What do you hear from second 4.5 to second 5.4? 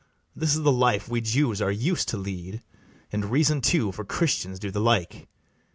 do the like.